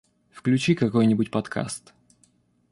Включи 0.31 0.73
какой-нибудь 0.73 1.29
подкаст 1.29 1.93